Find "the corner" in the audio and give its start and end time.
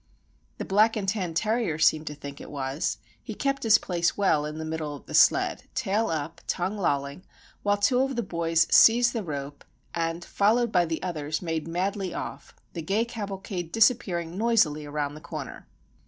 15.13-15.67